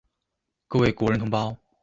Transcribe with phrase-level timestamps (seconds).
[0.67, 1.55] 各位國人同胞